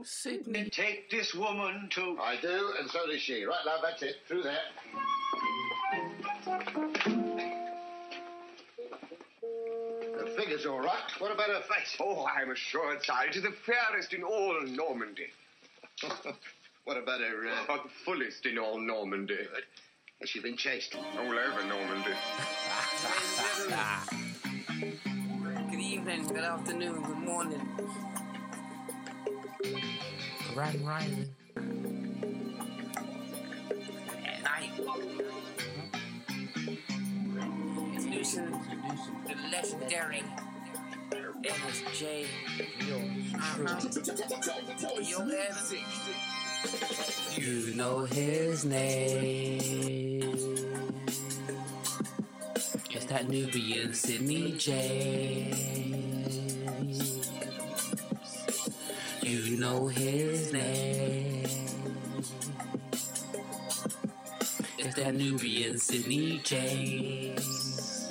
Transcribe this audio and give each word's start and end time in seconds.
you 0.00 0.06
Sydney. 0.06 0.70
take 0.70 1.10
this 1.10 1.34
woman 1.34 1.88
to. 1.90 2.16
I 2.22 2.36
do, 2.40 2.72
and 2.78 2.90
so 2.90 3.06
does 3.06 3.20
she. 3.20 3.44
Right, 3.44 3.64
love, 3.66 3.80
that's 3.82 4.02
it. 4.02 4.16
Through 4.26 4.44
there. 4.44 4.58
The 10.18 10.30
figure's 10.36 10.64
all 10.64 10.80
right. 10.80 11.10
What 11.18 11.32
about 11.32 11.48
her 11.48 11.60
face? 11.62 11.96
Oh, 12.00 12.24
I'm 12.26 12.50
assured, 12.50 13.04
sire, 13.04 13.28
it 13.28 13.36
is 13.36 13.42
the 13.42 13.52
fairest 13.66 14.14
in 14.14 14.22
all 14.22 14.62
Normandy. 14.62 15.26
what 16.84 16.96
about 16.96 17.20
her, 17.20 17.48
uh... 17.48 17.64
But 17.66 17.82
the 17.84 17.90
fullest 18.04 18.46
in 18.46 18.58
all 18.58 18.78
Normandy. 18.78 19.36
Good. 19.36 19.64
Has 20.20 20.30
she 20.30 20.40
been 20.40 20.56
chased? 20.56 20.94
All 20.94 21.26
over 21.26 21.64
Normandy. 21.64 22.12
Good 25.70 25.80
evening, 25.80 26.26
good 26.26 26.38
afternoon, 26.38 27.02
good 27.02 27.18
morning. 27.18 27.60
Grand 30.54 30.86
Rising. 30.86 31.34
At 34.26 34.42
night. 34.42 34.70
Introducing 37.94 38.50
the 38.50 39.34
legendary 39.52 40.22
NSJ. 41.42 42.26
Uh-huh. 43.34 43.78
Yo, 45.00 45.18
Evans. 45.20 45.74
You 47.36 47.74
know 47.74 48.04
his 48.04 48.64
name. 48.64 50.20
It's 52.90 53.04
that 53.06 53.28
Nubian 53.28 53.94
Sydney 53.94 54.52
James. 54.52 55.99
Know 59.60 59.86
his 59.88 60.54
name. 60.54 61.44
It's 64.78 64.94
that 64.94 65.14
Nubian 65.14 65.76
Sydney 65.76 66.40
James. 66.42 68.10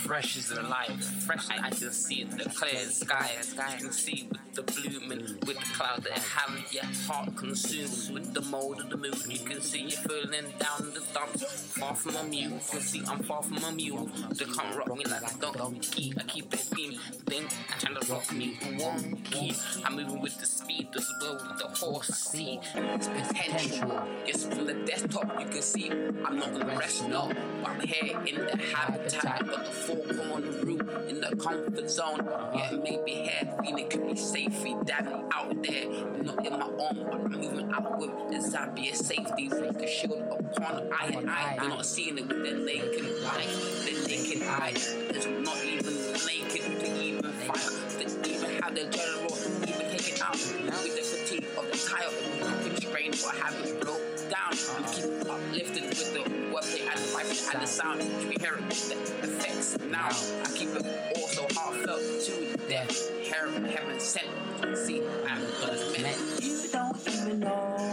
Fresh 0.03 0.37
as 0.37 0.49
the 0.49 0.63
light, 0.63 1.03
fresh 1.25 1.49
I 1.49 1.71
can 1.71 1.93
see 1.93 2.25
the 2.25 2.51
clear 2.51 2.85
sky, 2.91 3.31
I 3.59 3.77
can 3.77 3.93
see 3.93 4.29
with 4.31 4.55
the 4.55 4.63
blooming, 4.63 5.39
with 5.47 5.59
the 5.61 5.75
cloud 5.75 6.03
that 6.03 6.19
have 6.19 6.73
your 6.73 6.85
heart 7.07 7.37
consumed, 7.37 8.13
with 8.13 8.35
the 8.35 8.43
mold 8.43 8.81
of 8.81 8.91
the 8.91 8.97
moon. 8.97 9.15
You 9.29 9.39
can 9.39 9.61
see 9.63 9.83
you 9.83 9.97
falling 9.97 10.53
down 10.59 10.93
the 10.93 11.02
dumps, 11.13 11.43
far 11.79 11.95
from 11.95 12.17
a 12.17 12.25
mule. 12.25 12.61
You 12.73 12.81
see 12.81 13.03
I'm 13.07 13.23
far 13.23 13.43
from 13.43 13.59
a 13.65 13.73
mule. 13.73 14.09
They 14.31 14.45
can't 14.45 14.77
rock 14.77 14.97
me 14.97 15.05
like 15.05 15.25
I 15.25 15.53
don't 15.53 15.81
keep. 15.81 16.19
I 16.19 16.23
keep 16.25 16.53
it 16.53 16.69
beam, 16.75 16.99
think 17.27 17.49
I 17.71 17.79
trying 17.79 18.01
to 18.01 18.13
rock 18.13 18.33
me 18.33 18.59
one 18.79 19.17
key. 19.25 19.55
I'm 19.85 19.97
moving 19.97 20.21
with 20.21 20.39
the 20.39 20.47
speed 20.47 20.89
well 21.21 21.35
with 21.35 21.59
the 21.59 21.69
horse 21.69 22.09
see. 22.09 22.61
It's 22.75 23.09
potential. 23.09 24.03
Yes, 24.27 24.47
from 24.47 24.67
the 24.67 24.75
desktop 24.75 25.41
you 25.41 25.47
can 25.47 25.63
see 25.63 25.91
I'm 25.91 26.39
not 26.39 26.53
gonna 26.53 26.77
rest, 26.77 27.09
no. 27.09 27.31
I'm 27.65 27.81
here 27.81 28.19
in 28.27 28.37
the 28.47 28.57
habitat 28.75 29.43
of 29.43 29.65
the 29.65 29.71
four 29.71 29.97
corner 29.97 30.51
room 30.51 30.81
in 31.09 31.21
the 31.21 31.37
comfort 31.37 31.91
zone. 31.91 32.29
Yeah, 32.55 32.73
maybe 32.73 33.13
here, 33.13 33.55
feeling 33.63 33.89
could 33.89 34.07
be 34.07 34.17
safely 34.17 34.77
diving 34.85 35.29
out 35.35 35.63
there. 35.63 35.89
Not 36.23 36.47
in 36.47 36.53
my 36.53 36.67
arm, 36.67 36.97
but 37.11 37.21
I'm 37.21 37.31
moving 37.33 37.73
out 37.73 37.99
with 37.99 38.11
the 38.31 38.39
Zambia 38.39 38.95
safety. 38.95 39.49
Like 39.49 39.83
a 39.83 39.87
shield 39.87 40.23
upon 40.31 40.89
eye. 41.11 41.59
You're 41.61 41.69
not 41.69 41.87
seeing 41.87 42.19
it 42.19 42.29
with 42.29 42.43
the 42.43 42.53
naked 42.53 43.05
eye. 43.27 43.47
The 43.85 44.07
naked 44.07 44.43
eye 44.43 44.73
is 45.15 45.27
not 45.27 45.65
even 45.65 45.95
naked 46.27 46.81
to 46.81 47.03
even 47.03 47.33
fire. 47.33 47.99
To 47.99 48.31
even 48.31 48.63
have 48.63 48.75
the 48.75 48.87
general 48.87 49.37
even 49.67 49.91
taken 49.91 50.23
out. 50.23 50.33
With 50.33 50.97
the 50.97 51.03
fatigue 51.03 51.47
of 51.59 51.71
the 51.71 51.79
tire, 51.79 52.69
constrained 52.69 53.21
or 53.25 53.33
having 53.33 53.81
broke 53.81 54.03
down. 54.31 54.51
We 54.53 54.85
uh-huh. 54.85 54.93
keep 54.93 55.31
uplifted 55.31 55.85
with 55.89 56.13
the 56.15 56.21
wordplay 56.51 56.89
and 56.89 56.99
the 56.99 57.09
vibration 57.13 57.51
and 57.53 57.63
the 57.63 57.67
sound. 57.67 58.03
You 58.03 58.29
can 58.29 58.41
hear 58.41 58.55
it 58.55 58.65
with 58.67 58.89
the 58.89 59.27
effects 59.27 59.79
now. 59.91 60.09
I 60.09 60.51
keep 60.55 60.71
it 60.71 61.17
also 61.17 61.47
heartfelt 61.55 62.01
to 62.27 62.67
their 62.69 62.87
hair, 63.27 63.51
heaven 63.71 63.99
sent. 63.99 64.29
See, 64.77 65.03
I'm 65.29 65.43
gonna 65.61 66.01
meant. 66.01 66.43
You 66.43 66.69
don't 66.71 66.97
even 67.09 67.41
know 67.41 67.92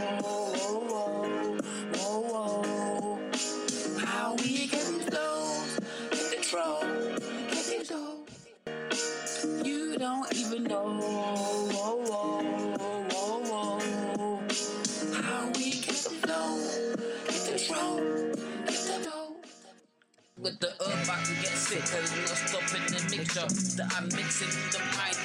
sick, 21.55 21.81
cause 21.81 22.11
no 22.15 22.33
stopping 22.35 22.85
the 22.91 22.99
mixture 23.09 23.47
that 23.77 23.87
I'm 23.95 24.05
mixing 24.15 24.49
in 24.49 24.69
the 24.71 24.81
mind. 24.97 25.17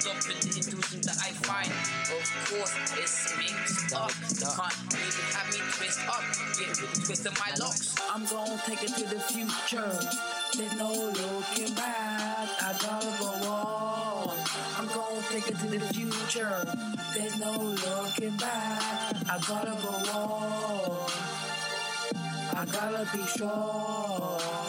Stopping 0.00 0.38
the 0.40 0.50
intuition 0.56 1.00
that 1.02 1.18
I 1.20 1.30
find. 1.44 1.70
Of 2.12 2.24
course, 2.48 2.74
it's 2.96 3.36
mixed 3.36 3.94
up. 3.94 4.10
Can't 4.10 4.96
even 4.96 5.26
have 5.34 5.48
me 5.52 5.60
twist 5.76 6.00
up. 6.08 6.24
Get 6.56 7.24
my 7.38 7.50
locks. 7.58 7.94
I'm 8.12 8.24
gonna 8.26 8.60
take 8.66 8.82
it 8.82 8.94
to 8.96 9.04
the 9.04 9.20
future. 9.20 9.92
There's 10.56 10.76
no 10.78 10.92
looking 10.92 11.74
back. 11.74 12.48
I 12.62 12.72
gotta 12.80 13.12
go 13.18 13.30
on. 13.50 14.36
I'm 14.78 14.86
gonna 14.86 15.22
take 15.30 15.48
it 15.48 15.58
to 15.58 15.66
the 15.66 15.80
future. 15.92 16.64
There's 17.14 17.38
no 17.38 17.52
looking 17.52 18.36
back. 18.36 19.16
I 19.28 19.38
gotta 19.46 19.74
go 19.82 19.92
on. 20.12 21.10
I 22.56 22.64
gotta 22.64 23.08
be 23.16 23.22
strong. 23.26 24.65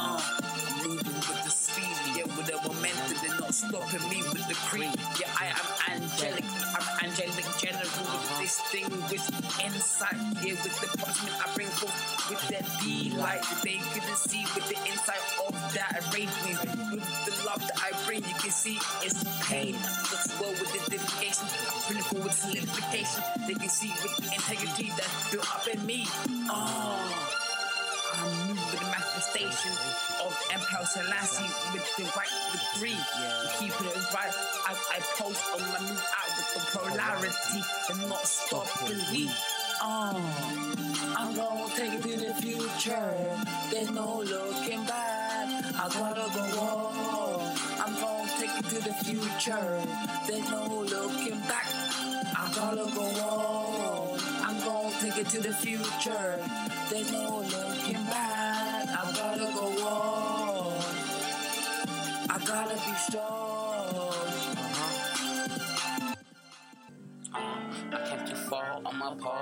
Uh, 0.00 0.20
I'm 0.20 0.88
moving 0.88 1.14
with 1.14 1.42
the 1.44 1.50
speed, 1.50 1.96
yeah, 2.16 2.24
with 2.36 2.46
the 2.46 2.56
momentum, 2.62 3.16
they're 3.20 3.38
not 3.40 3.52
stopping 3.52 4.08
me 4.08 4.22
with 4.22 4.46
the 4.46 4.54
creep. 4.54 4.94
Yeah, 5.18 5.28
I 5.34 5.46
am 5.50 6.02
angelic, 6.02 6.44
I'm 6.74 7.04
angelic 7.04 7.44
general 7.58 8.28
this 8.38 8.60
thing 8.70 8.88
with 8.88 9.28
insight. 9.60 10.16
Yeah, 10.42 10.54
with 10.62 10.80
the 10.80 10.88
punishment 10.96 11.34
I 11.36 11.52
bring 11.54 11.66
forth 11.66 12.30
with 12.30 12.40
that 12.48 12.64
delight 12.80 13.42
that 13.42 13.60
they 13.62 13.78
couldn't 13.92 14.16
see 14.16 14.44
with 14.54 14.68
the 14.68 14.78
insight 14.86 15.20
of 15.46 15.52
that 15.74 15.98
arrangement. 16.08 16.62
With 16.92 17.04
the 17.26 17.44
love 17.44 17.60
that 17.60 17.78
I 17.82 17.90
bring, 18.06 18.22
you 18.22 18.34
can 18.38 18.50
see 18.50 18.78
it's 19.02 19.24
pain. 19.48 19.74
Looks 19.74 20.30
well 20.40 20.50
with 20.50 20.72
the 20.72 20.90
dedication, 20.90 21.46
I 21.50 21.82
bring 21.88 21.98
it 21.98 22.04
forward 22.04 22.32
solidification. 22.32 23.22
They 23.46 23.54
can 23.54 23.68
see 23.68 23.92
with 24.02 24.16
the 24.16 24.32
integrity 24.32 24.92
that's 24.96 25.30
built 25.30 25.50
up 25.54 25.66
in 25.66 25.84
me. 25.84 26.06
Oh. 26.48 27.47
I 28.18 28.48
move 28.48 28.58
with 28.70 28.80
the 28.80 28.86
manifestation 28.86 29.72
of 30.24 30.34
Empire 30.52 30.86
Selassie 30.86 31.50
with 31.72 31.86
the 31.96 32.04
right 32.16 32.34
three. 32.76 32.98
Keeping 33.58 33.86
it 33.86 34.14
right 34.14 34.34
as 34.68 34.78
I 34.90 34.98
post 35.16 35.42
on 35.54 35.60
my 35.60 35.80
move 35.86 36.04
out 36.18 36.30
with 36.36 36.50
the 36.54 36.78
polarity 36.78 37.62
and 37.90 38.08
not 38.08 38.26
stopping 38.26 38.98
me. 39.12 39.30
Oh, 39.80 39.86
ah, 39.86 41.18
I'm 41.18 41.36
gonna 41.36 41.68
take 41.76 41.94
it 41.94 42.02
to 42.02 42.26
the 42.26 42.34
future. 42.42 43.14
There's 43.70 43.90
no 43.92 44.18
looking 44.22 44.84
back. 44.86 45.46
I 45.78 45.88
gotta 45.88 46.26
go 46.34 46.66
on. 46.66 47.56
I'm 47.78 47.94
gonna 47.94 48.30
take 48.40 48.58
it 48.58 48.64
to 48.70 48.78
the 48.82 48.94
future. 49.04 49.86
There's 50.26 50.50
no 50.50 50.66
looking 50.66 51.38
back. 51.46 51.66
I 52.36 52.52
gotta 52.54 52.90
go 52.92 53.02
on. 53.02 54.17
I'm 54.48 54.58
gonna 54.60 54.90
take 55.02 55.18
it 55.18 55.28
to 55.28 55.40
the 55.42 55.52
future. 55.52 56.40
There's 56.88 57.12
no 57.12 57.40
looking 57.40 58.02
back. 58.04 58.88
I 58.88 59.12
gotta 59.14 59.52
go 59.52 59.66
on. 59.86 60.82
I 62.30 62.38
gotta 62.46 62.74
be 62.76 62.94
strong. 62.96 63.24
Uh 64.56 64.62
huh. 64.72 66.14
I 67.92 68.08
came 68.08 68.26
too 68.26 68.36
far 68.36 68.80
on 68.86 68.96
my 68.98 69.14
path. 69.22 69.37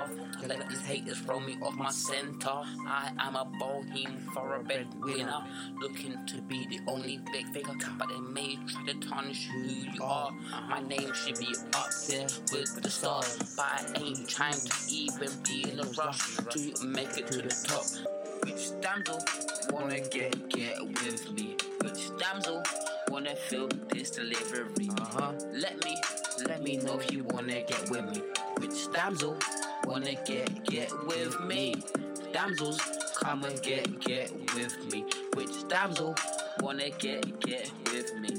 Let 0.47 0.69
these 0.69 0.81
haters 0.85 1.17
throw 1.19 1.41
me 1.41 1.57
off 1.61 1.75
my 1.75 1.91
center. 1.91 2.49
I 2.49 3.11
am 3.19 3.35
a 3.35 3.45
bohem 3.59 4.31
for 4.33 4.55
a 4.55 4.85
winner 5.01 5.43
looking 5.81 6.25
to 6.25 6.41
be 6.43 6.65
the 6.67 6.79
only 6.87 7.19
big 7.33 7.47
figure. 7.47 7.73
But 7.97 8.07
they 8.07 8.19
may 8.19 8.57
try 8.67 8.85
to 8.85 8.93
tarnish 9.07 9.47
who 9.47 9.59
you 9.63 10.01
are. 10.01 10.31
My 10.69 10.79
name 10.79 11.11
should 11.13 11.37
be 11.37 11.53
up 11.73 11.89
there 12.07 12.27
with 12.53 12.81
the 12.81 12.89
stars, 12.89 13.37
but 13.57 13.65
I 13.65 14.01
ain't 14.01 14.29
trying 14.29 14.53
to 14.53 14.73
even 14.89 15.29
be 15.43 15.69
in 15.69 15.79
a 15.79 15.83
rush 15.97 16.37
to 16.37 16.85
make 16.85 17.17
it 17.17 17.27
to 17.27 17.41
the 17.41 17.53
top. 17.67 17.85
Which 18.45 18.79
damsel 18.79 19.19
wanna 19.71 19.99
get 19.99 20.47
get 20.49 20.81
with 20.81 21.31
me? 21.33 21.57
Which 21.81 22.17
damsel 22.17 22.63
wanna 23.09 23.35
feel 23.35 23.67
this 23.89 24.11
delivery? 24.11 24.89
Uh-huh. 24.97 25.33
Let 25.51 25.83
me 25.83 25.97
let 26.47 26.63
me 26.63 26.77
know 26.77 26.99
if 26.99 27.11
you 27.11 27.23
wanna 27.25 27.61
get 27.63 27.89
with 27.89 28.05
me. 28.05 28.21
Which 28.59 28.91
damsel 28.93 29.37
wanna 29.87 30.15
get 30.25 30.63
get 30.65 30.91
with 31.05 31.39
me? 31.41 31.75
Damsels, 32.33 32.79
come 33.15 33.43
and 33.45 33.61
get 33.61 33.99
get 33.99 34.31
with 34.53 34.91
me. 34.91 35.05
Which 35.33 35.67
damsel 35.67 36.15
wanna 36.59 36.89
get 36.91 37.39
get 37.39 37.71
with 37.91 38.13
me? 38.15 38.29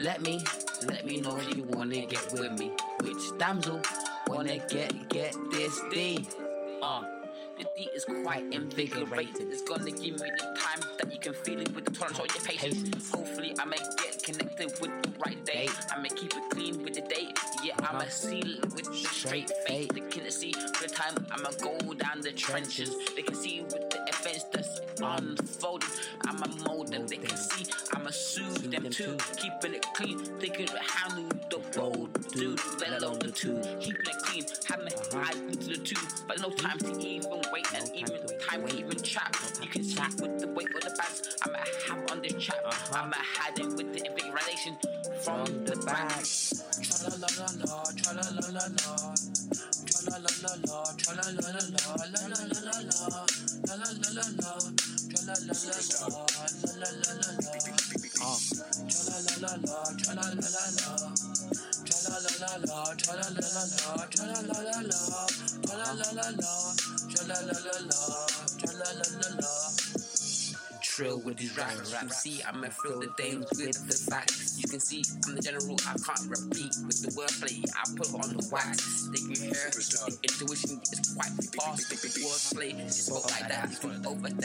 let 0.00 0.22
me, 0.22 0.40
let 0.86 1.04
me 1.04 1.20
know 1.20 1.36
if 1.36 1.56
you 1.56 1.64
wanna 1.64 2.06
get 2.06 2.32
with 2.32 2.52
me. 2.58 2.70
Which 3.02 3.38
damsel 3.38 3.80
wanna 4.28 4.58
get, 4.68 5.08
get 5.08 5.34
this 5.50 5.80
D? 5.92 6.26
Uh, 6.80 7.02
the 7.58 7.64
D 7.76 7.88
is 7.94 8.04
quite 8.04 8.44
invigorating. 8.52 9.50
It's 9.50 9.62
gonna 9.62 9.90
give 9.90 10.20
me 10.20 10.30
the 10.38 10.56
time 10.56 10.80
that 10.98 11.12
you 11.12 11.18
can 11.18 11.34
feel 11.34 11.60
it 11.60 11.74
with 11.74 11.84
the 11.84 11.90
tolerance 11.90 12.20
or 12.20 12.26
your 12.26 12.44
patience. 12.44 13.10
Hopefully, 13.10 13.54
I 13.58 13.64
may 13.64 13.78
get 14.02 14.22
connected 14.22 14.72
with 14.80 15.02
the 15.02 15.12
right 15.24 15.44
date. 15.44 15.72
I 15.90 16.00
may 16.00 16.10
keep 16.10 16.32
it 16.36 16.50
clean 16.50 16.82
with 16.84 16.94
the 16.94 17.02
date. 17.02 17.36
Yeah, 17.64 17.74
I'ma 17.78 18.04
seal 18.08 18.46
it 18.46 18.72
with 18.74 18.84
the 18.84 18.94
straight 18.94 19.50
face. 19.66 19.88
They 19.92 20.00
can 20.00 20.07
see 20.07 20.07
for 20.07 20.07
the 20.07 20.07
time 21.08 21.26
I'ma 21.30 21.50
go 21.60 21.78
down 21.94 22.20
the 22.20 22.32
trenches. 22.32 22.94
They 23.14 23.22
can 23.22 23.34
see 23.34 23.62
with 23.62 23.90
the 23.90 24.00
events 24.08 24.44
that's 24.52 24.80
unfolding. 25.00 25.88
I'ma 26.26 26.46
mold 26.64 26.88
them. 26.88 27.06
They 27.06 27.16
can 27.16 27.36
see 27.36 27.66
I'ma 27.94 28.10
soothe 28.10 28.70
them 28.70 28.90
too. 28.90 29.16
Keeping 29.36 29.74
it 29.74 29.86
clean, 29.94 30.18
they 30.38 30.48
can 30.48 30.66
handle 30.66 31.28
the 31.50 31.58
bold 31.76 32.30
dude, 32.32 32.60
let 32.80 33.02
alone 33.02 33.18
the 33.18 33.30
two. 33.30 33.60
Keeping 33.80 34.06
it 34.06 34.22
clean, 34.22 34.44
having 34.66 34.86
eyes 35.16 35.40
into 35.40 35.68
the 35.68 35.76
two, 35.78 36.00
but 36.26 36.40
no 36.40 36.50
time 36.50 36.78
to 36.78 36.98
even 37.00 37.42
wait 37.52 37.66
and 37.74 37.90
even 37.94 38.20
time 38.38 38.66
to 38.66 38.76
even 38.76 38.96
chat. 39.02 39.34
You 39.62 39.68
can 39.68 39.84
see 39.84 40.00
with 40.20 40.40
the 40.40 40.48
weight 40.48 40.74
of 40.74 40.82
the 40.82 40.90
bags 40.90 41.36
I'ma 41.42 41.58
have 41.88 42.10
on 42.10 42.22
this 42.22 42.34
chat. 42.34 42.60
I'ma 42.92 43.16
hide 43.16 43.58
it 43.58 43.66
with 43.66 43.92
the 43.92 44.06
invigoration 44.06 44.76
from 45.22 45.64
the 45.64 45.76
back. 45.84 46.24
Tra 46.82 47.08
la 47.08 47.16
la 47.16 47.28
la 47.36 47.48
la, 47.64 47.82
tra 47.96 48.12
la 48.14 48.22
la 48.40 48.48
la 48.50 48.66
la. 48.86 49.77
La 50.08 50.16
la 50.16 50.28
la 50.28 50.56
la, 69.40 69.87
Trill 70.98 71.20
with 71.20 71.36
these. 71.36 71.56
You 71.56 72.08
see 72.08 72.42
I'ma 72.42 72.70
fill 72.82 72.98
the 72.98 73.06
dames 73.16 73.46
with 73.54 73.86
the 73.86 74.10
facts. 74.10 74.58
You 74.58 74.66
can 74.66 74.80
see 74.80 75.04
I'm 75.28 75.36
the 75.36 75.40
general, 75.40 75.78
I 75.86 75.94
can't 75.94 76.26
repeat 76.26 76.74
with 76.90 76.98
the 77.06 77.14
wordplay. 77.14 77.62
I 77.70 77.86
put 77.94 78.10
on 78.18 78.34
the 78.34 78.42
wax. 78.50 79.06
They 79.14 79.22
can 79.22 79.46
hear 79.46 79.70
the 79.70 80.18
intuition 80.26 80.80
is 80.90 81.14
quite 81.14 81.30
fast. 81.54 81.88
The 81.90 82.10
wordplay 82.18 82.84
is 82.84 83.06
spoke 83.06 83.30
like 83.30 83.46
that. 83.46 83.70
Can 83.80 84.02
overstand. 84.02 84.42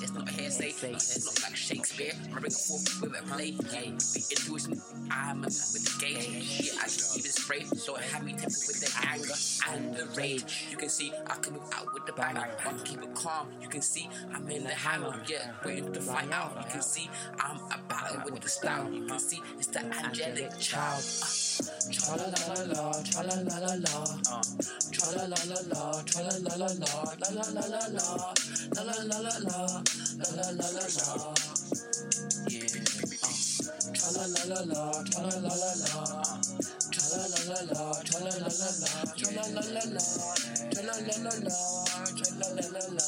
It's 0.00 0.12
not 0.12 0.28
hearsay. 0.28 0.68
It's 0.94 1.26
not 1.26 1.42
like 1.42 1.56
Shakespeare. 1.56 2.12
I 2.14 2.38
bring 2.38 2.44
it 2.44 2.52
forth 2.52 3.02
with 3.02 3.18
a 3.18 3.22
play. 3.26 3.50
The 3.50 4.22
intuition, 4.30 4.80
I'm 5.10 5.42
a 5.42 5.50
man 5.50 5.50
with 5.74 5.90
the 5.90 5.94
gauge. 5.98 6.70
Yeah, 6.70 6.78
I 6.78 6.86
can 6.86 7.02
keep 7.14 7.26
it 7.26 7.34
straight. 7.34 7.66
So 7.78 7.96
it 7.96 8.04
had 8.04 8.22
me 8.22 8.30
tempted 8.30 8.62
with 8.68 8.78
the 8.78 8.94
anger 9.10 9.34
and 9.74 9.96
the 9.96 10.06
rage. 10.14 10.68
You 10.70 10.76
can 10.76 10.88
see 10.88 11.12
I 11.26 11.34
can 11.34 11.54
move 11.54 11.66
out 11.74 11.92
with 11.92 12.06
the 12.06 12.12
bang. 12.12 12.36
I 12.36 12.46
can 12.62 12.78
keep 12.84 13.02
it 13.02 13.12
calm. 13.16 13.48
You 13.60 13.66
can 13.66 13.82
see 13.82 14.08
I'm 14.32 14.48
in 14.48 14.62
the 14.62 14.70
hammer. 14.70 15.20
Yeah, 15.26 15.50
waiting 15.64 15.95
to 15.96 16.02
fight 16.02 16.30
out. 16.30 16.52
You 16.56 16.64
can 16.70 16.82
see 16.82 17.08
I'm 17.40 17.56
about 17.56 18.26
it 18.26 18.32
with 18.32 18.42
the 18.42 18.48
style. 18.48 18.90
You 18.92 19.06
can 19.06 19.18
see 19.18 19.40
it's 19.58 19.68
the 19.68 19.80
angelic 19.80 20.52
child. 20.58 21.02
Tra 21.92 22.16
la 22.16 22.26
la 22.34 22.40
la 22.52 22.60
la, 22.72 22.84
tra 23.02 23.22
la 23.22 23.34
la 23.48 23.56
la 23.64 23.72
la. 23.84 23.96
Tra 24.92 25.06
la 25.16 25.24
la 25.32 25.40
la 25.50 25.58
la, 25.72 26.02
tra 26.04 26.20
la 26.20 26.34
la 26.44 26.54
la 26.56 26.68
la, 26.82 26.92
la 27.20 27.28
la 27.36 27.44
la 27.56 27.64
la 27.72 27.82
la. 27.96 28.06
La 28.76 28.82
la 28.82 28.96
la 29.08 29.18
la 29.24 29.34
la, 29.46 29.58
la 30.20 30.28
la 30.36 30.46
la 30.58 30.68
la 30.76 30.84
la. 30.96 31.06
Yeah. 32.48 32.68
Tra 33.96 34.08
la 34.16 34.24
la 34.34 34.42
la 34.52 34.60
la, 34.70 34.82
tra 35.08 35.20
la 35.22 35.36
la 35.40 35.54
la 35.62 35.70
la. 35.80 36.02
Tra 36.92 37.04
la 37.12 37.24
la 37.32 37.40
la 37.48 37.60
la, 37.72 37.84
tra 38.04 38.18
la 38.20 38.32
la 38.36 38.48
la 38.52 38.68
la, 38.80 39.00
tra 39.16 39.30
la 39.32 39.44
la 39.48 39.62
la 39.64 39.84
la. 39.94 40.04
Tra 40.70 40.82
la 40.82 40.94
la 41.00 41.16
la 41.24 41.32
la, 41.40 41.56
tra 42.16 42.28
la 42.36 42.48
la 42.52 42.64
la 42.74 42.84
la. 42.96 43.06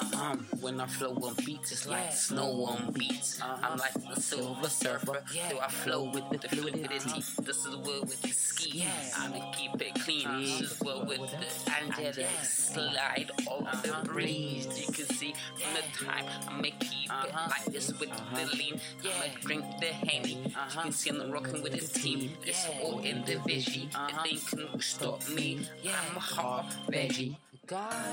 Uh-huh. 0.00 0.36
When 0.60 0.80
I 0.80 0.86
flow 0.86 1.14
on 1.14 1.34
beats, 1.44 1.72
it's 1.72 1.86
like 1.86 2.12
snow 2.12 2.64
on 2.66 2.92
beats. 2.92 3.40
I'm 3.42 3.78
like 3.78 3.94
the 3.94 4.20
silver 4.20 4.68
surfer. 4.68 5.22
Yeah. 5.34 5.48
So 5.50 5.60
I 5.60 5.68
flow 5.68 6.04
with 6.04 6.28
the 6.30 6.48
fluidity. 6.48 7.22
This 7.42 7.58
is 7.58 7.70
the 7.70 7.78
word 7.78 8.02
with 8.02 8.20
the 8.22 8.28
ski. 8.28 8.86
I'ma 9.16 9.50
keep 9.52 9.80
it 9.80 9.94
clean. 10.02 10.28
This 10.40 10.60
is 10.60 10.80
what 10.80 11.06
with 11.06 11.20
the 11.20 11.72
angelic 11.82 12.28
slide 12.42 13.30
of 13.50 13.82
the 13.82 14.08
breeze. 14.08 14.66
You 14.78 14.92
can 14.92 15.06
see 15.16 15.34
from 15.60 15.74
the 15.74 16.04
time 16.04 16.26
I'ma 16.48 16.70
keep 16.78 17.10
it 17.10 17.34
like 17.34 17.64
this 17.66 17.88
with 17.98 18.10
the 18.10 18.56
lean. 18.56 18.80
I'ma 19.02 19.34
drink 19.40 19.64
the 19.80 19.86
Henny. 19.86 20.38
You 20.44 20.80
can 20.80 20.92
see 20.92 21.10
I'm 21.10 21.30
rocking 21.30 21.62
with 21.62 21.72
the 21.72 21.98
team. 22.00 22.32
It's 22.46 22.66
all 22.82 23.00
in 23.00 23.24
the 23.24 23.40
vision. 23.46 23.88
They 24.22 24.36
can 24.36 24.80
stop 24.80 25.28
me. 25.28 25.66
I'm 25.84 26.16
a 26.16 26.20
hard 26.20 26.66
veggie. 26.88 27.36
Gotta 27.68 28.08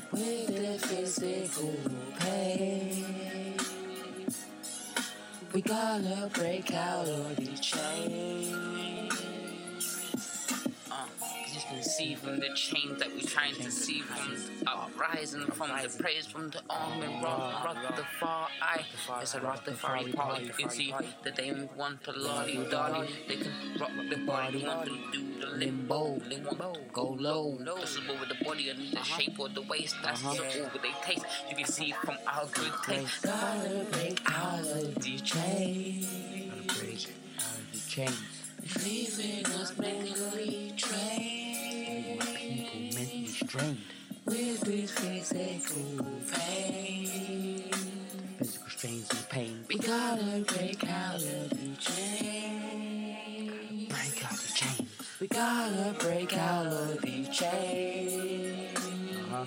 With 0.09 0.47
the 0.47 0.87
physical 0.87 1.75
pain. 2.17 3.57
We 5.53 5.61
gotta 5.63 6.29
break 6.33 6.73
out 6.73 7.05
of 7.05 7.35
these 7.35 7.59
chains. 7.59 8.72
See 11.93 12.15
from 12.15 12.39
the 12.39 12.49
chains 12.55 12.97
that 12.99 13.09
we're 13.13 13.21
trying 13.21 13.53
to 13.53 13.69
see 13.69 14.01
from 14.01 14.33
the 14.33 14.69
uprising 14.69 15.45
from 15.51 15.69
the 15.69 15.95
praise 15.99 16.25
from 16.25 16.49
the 16.49 16.61
arm 16.69 17.01
and 17.03 17.23
rock, 17.23 17.63
rock 17.65 17.95
the 17.95 18.03
far 18.19 18.47
eye. 18.61 18.83
It's 19.21 19.35
a 19.35 19.39
Rastafari 19.39 20.15
party. 20.15 20.45
You 20.45 20.53
can 20.53 20.69
see 20.69 20.93
that 21.23 21.35
they 21.35 21.53
want 21.77 22.03
to 22.05 22.11
lolly 22.13 22.65
dolly. 22.71 23.09
They 23.27 23.35
can 23.35 23.53
rock 23.79 23.91
the 24.09 24.17
body, 24.25 24.59
they 24.59 24.67
want 24.67 24.85
to 24.85 24.97
do 25.11 25.39
the 25.39 25.47
limbo. 25.47 26.19
They 26.29 26.37
want 26.37 26.73
to 26.73 26.81
go 26.91 27.09
low. 27.19 27.57
This 27.59 27.91
is 27.91 28.07
with 28.07 28.29
the 28.29 28.43
body 28.43 28.69
and 28.69 28.79
the 28.79 29.03
shape 29.03 29.37
of 29.39 29.53
the 29.53 29.61
waist. 29.61 29.95
That's 30.03 30.25
all 30.25 30.35
what 30.35 30.81
they 30.81 30.93
taste. 31.03 31.25
You 31.49 31.55
can 31.55 31.65
see 31.65 31.93
from 32.03 32.17
our 32.27 32.45
good 32.53 32.73
taste. 32.87 33.21
Gotta 33.21 33.85
break 33.91 34.19
out 34.31 34.59
of 34.59 34.95
these 34.95 35.21
chains. 35.21 36.07
break 36.79 37.07
out 37.37 37.59
of 37.59 37.71
the 37.71 37.79
chains. 37.87 38.19
Leaving 38.83 39.45
us 39.45 39.77
mentally 39.77 40.73
drained. 40.75 41.32
People 43.33 43.47
mentally 43.47 43.49
strained. 43.49 43.77
With 44.25 44.61
this 44.61 44.91
physical 44.91 46.05
pain. 46.31 47.71
Physical 48.37 48.69
strains 48.69 49.09
and 49.09 49.29
pain. 49.29 49.65
We 49.67 49.77
gotta 49.79 50.45
break 50.47 50.83
out 50.87 51.15
of 51.15 51.49
the 51.49 51.75
chain. 51.79 53.17
Break 53.89 54.25
out 54.25 54.37
the 54.37 54.53
chains. 54.53 54.89
We 55.19 55.27
gotta 55.27 55.95
break 55.99 56.37
out 56.37 56.67
of 56.67 57.01
the 57.01 57.25
chain. 57.31 58.67
Uh-huh. 58.75 59.45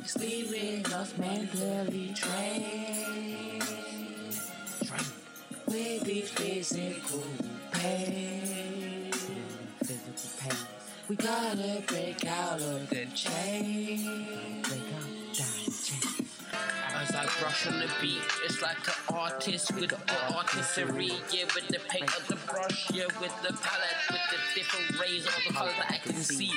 It's 0.00 0.16
leaving 0.16 0.86
us 0.86 1.16
mentally 1.18 2.14
drained. 2.14 3.62
Strained. 4.66 5.12
With 5.66 6.02
this 6.02 6.30
physical 6.30 7.22
pain. 7.70 8.55
We 11.08 11.14
gotta 11.14 11.82
break 11.86 12.26
out 12.26 12.60
of 12.60 12.90
the 12.90 13.06
chain. 13.14 14.64
As 16.94 17.14
I 17.14 17.26
brush 17.38 17.68
on 17.68 17.78
the 17.78 17.88
beat, 18.00 18.18
it's 18.44 18.60
like 18.60 18.76
an 18.88 19.14
artist 19.14 19.72
with 19.76 19.90
the 19.90 20.34
artistry. 20.34 21.12
Yeah, 21.30 21.44
with 21.54 21.68
the 21.68 21.78
paint 21.88 22.12
of 22.16 22.26
the 22.26 22.34
brush, 22.50 22.90
yeah, 22.90 23.04
with 23.20 23.32
the 23.42 23.52
palette, 23.52 24.02
with 24.10 24.20
the 24.32 24.38
different 24.58 25.00
rays 25.00 25.26
of 25.26 25.34
the 25.46 25.54
colors 25.54 25.74
that 25.78 25.92
I 25.92 25.98
can 25.98 26.16
see. 26.16 26.52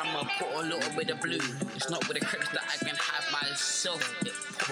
I'ma 0.00 0.28
put 0.38 0.64
a 0.64 0.68
little 0.68 0.96
bit 0.96 1.10
of 1.10 1.20
blue. 1.20 1.40
It's 1.74 1.90
not 1.90 2.06
with 2.06 2.20
the 2.20 2.24
crips 2.24 2.50
that 2.50 2.62
I 2.72 2.76
can 2.84 2.94
have 2.94 3.24
myself 3.32 4.00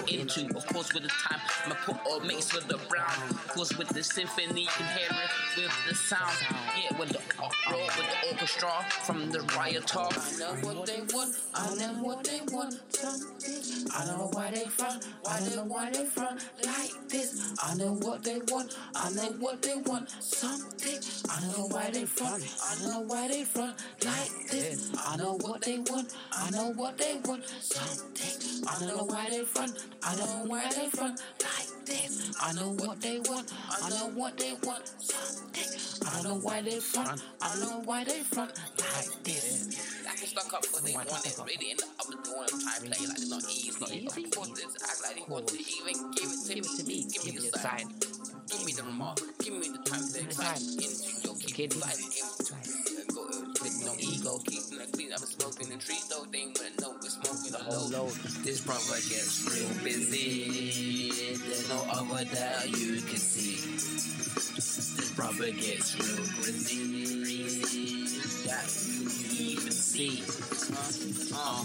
into. 0.07 0.55
Of 0.55 0.65
course, 0.67 0.93
with 0.93 1.03
the 1.03 1.09
time, 1.09 1.39
I'ma 1.65 1.75
put 1.85 2.23
a 2.23 2.25
mix 2.25 2.53
with 2.53 2.67
the 2.67 2.77
brown. 2.89 3.29
Of 3.29 3.47
course, 3.49 3.77
with 3.77 3.89
the 3.89 4.03
symphony, 4.03 4.61
you 4.61 4.67
can 4.67 4.97
hear 4.97 5.09
it 5.09 5.61
with 5.61 5.73
the 5.89 5.95
sound. 5.95 6.37
Yeah, 6.75 6.97
with 6.97 7.09
the 7.09 7.19
uproar, 7.43 7.81
with 7.97 8.07
the 8.07 8.31
orchestra 8.31 8.71
from 9.05 9.31
the 9.31 9.41
rioter. 9.57 9.99
I 9.99 10.37
know 10.39 10.53
what 10.61 10.85
they 10.85 11.01
want, 11.13 11.35
I 11.53 11.75
know 11.75 11.93
what 12.03 12.23
they 12.23 12.41
want. 12.51 12.75
I 13.95 14.05
know 14.05 14.29
why 14.33 14.51
they 14.51 14.65
front, 14.65 15.07
why 15.23 15.39
they 15.39 15.55
why 15.57 15.89
they 15.91 16.05
front 16.05 16.45
like 16.63 17.09
this. 17.09 17.55
I 17.63 17.75
know 17.75 17.93
what 17.93 18.23
they 18.23 18.39
want, 18.47 18.77
I 18.95 19.11
know 19.11 19.31
what 19.39 19.61
they 19.61 19.75
want. 19.75 20.09
Something, 20.21 20.99
I 21.29 21.41
know 21.47 21.67
why 21.67 21.89
they 21.91 22.05
front, 22.05 22.43
I 22.63 22.85
know 22.85 22.99
why 23.01 23.27
they 23.27 23.43
front 23.43 23.77
like 24.05 24.49
this. 24.51 24.91
I 25.07 25.15
know 25.17 25.37
what 25.41 25.61
they 25.61 25.77
want. 25.79 26.13
I 26.31 26.49
know 26.51 26.71
what 26.73 26.97
they 26.97 27.19
want. 27.25 27.43
Something. 27.61 28.63
I 28.67 28.85
know 28.85 29.03
why 29.05 29.29
they 29.29 29.43
front. 29.43 29.86
I 30.03 30.15
don't 30.15 30.27
know 30.27 30.45
why 30.51 30.69
they 30.69 30.87
front 30.89 31.21
like 31.41 31.85
this. 31.85 32.33
I 32.41 32.53
know 32.53 32.73
what 32.73 33.01
they 33.01 33.19
want. 33.19 33.53
I 33.83 33.89
know 33.89 34.09
what 34.15 34.37
they 34.37 34.53
want. 34.63 34.83
I 36.05 36.13
don't 36.21 36.23
know 36.23 36.35
why 36.39 36.61
they 36.61 36.79
front. 36.79 37.23
I 37.41 37.59
know 37.59 37.81
why 37.85 38.03
they 38.03 38.19
front 38.21 38.51
like 38.79 39.23
this. 39.23 40.05
I 40.09 40.15
can 40.15 40.27
stuck 40.27 40.53
up 40.53 40.65
what 40.71 40.83
they 40.83 40.93
want 40.93 41.09
it 41.09 41.37
really 41.45 41.71
and 41.71 41.81
I 41.81 42.03
was 42.07 42.17
doing 42.23 42.47
them 42.47 42.59
trying 42.61 42.91
to 42.91 42.97
play 42.97 43.07
like 43.07 43.17
it's 43.17 43.29
not 43.29 43.43
easy. 43.43 43.71
Not 43.79 43.91
easy. 43.91 44.23
Of 44.25 44.31
course, 44.31 44.49
it's 44.63 44.83
act 44.83 45.01
like 45.03 45.15
they 45.27 45.33
want 45.33 45.47
to 45.47 45.55
even 45.55 46.11
give 46.13 46.31
it 46.31 46.47
to 46.47 46.55
me. 46.55 46.61
to 46.61 46.83
me. 46.85 47.07
Give 47.11 47.25
me 47.25 47.31
Give 47.31 47.35
the 47.35 47.41
me 47.41 47.49
sign. 47.51 47.79
sign. 47.79 47.89
Give 48.49 48.65
me 48.65 48.73
the 48.73 48.83
remark. 48.83 49.19
Give 49.39 49.53
me 49.53 49.69
the 49.69 49.89
time 49.89 50.07
to 50.07 50.19
excite 50.23 50.61
into 50.61 51.27
your 51.27 51.35
kid. 51.35 51.71
Kid. 51.71 53.16
No 53.87 53.95
ego. 53.99 54.39
Keeping 54.43 54.81
it 54.81 54.91
clean. 54.91 55.11
I'm 55.13 55.19
smoking 55.19 55.69
the 55.69 55.77
trees 55.77 56.07
though. 56.09 56.25
They 56.31 56.39
ain't 56.39 56.81
know 56.81 56.91
we're 57.01 57.09
smoking 57.09 57.53
whole 57.63 57.89
load. 57.89 58.13
This 58.43 58.59
brother 58.61 58.99
gets 59.07 59.47
real 59.47 59.83
busy. 59.83 61.11
There's 61.37 61.69
no 61.69 61.79
other 61.89 62.25
that 62.25 62.67
you 62.67 63.01
can 63.01 63.17
see. 63.17 63.55
This 64.97 65.11
brother 65.15 65.51
gets 65.51 65.95
real 65.95 66.27
busy. 66.43 67.47
That 68.47 68.67
you 68.87 69.55
even 69.55 69.71
see. 69.97 70.21
Uh, 71.33 71.37
uh, 71.37 71.63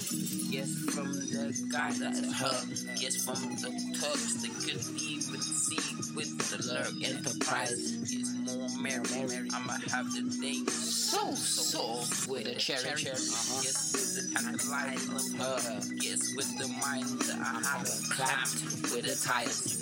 yes, 0.48 0.72
from 0.94 1.12
the 1.12 1.52
guy 1.70 1.92
that 1.92 2.16
hurt. 2.32 2.64
Yes, 2.96 3.24
from 3.24 3.36
the 3.60 3.70
Turks 4.00 4.40
that 4.40 4.52
could 4.64 4.80
even 5.02 5.40
see 5.40 5.76
with 6.16 6.32
the 6.48 6.58
lurk 6.72 6.96
enterprise. 7.04 7.72
Is 7.72 8.32
more 8.46 8.68
merry. 8.82 9.48
I'ma 9.52 9.76
have 9.92 10.10
the 10.12 10.22
day 10.40 10.64
so 10.70 11.34
so 11.34 12.00
with 12.30 12.46
a 12.46 12.54
cherry. 12.54 12.88
Uh-huh. 12.88 13.60
Yes, 13.62 13.92
with 13.92 14.10
the 14.16 14.24
tantalizing 14.34 15.40
of 15.40 15.64
her. 15.64 15.80
Yes, 16.00 16.34
with 16.36 16.50
the 16.58 16.68
mind 16.80 17.08
that 17.28 17.38
I 17.40 17.60
haven't 17.68 18.10
clamped 18.10 18.92
with 18.92 19.04
the 19.04 19.28
tires. 19.28 19.81